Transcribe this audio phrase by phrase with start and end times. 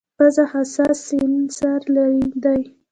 [0.17, 1.81] پزه حساس سینسر
[2.43, 2.61] دی.